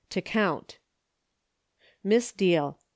[0.09, 0.79] To count.
[2.03, 2.79] Misdeal.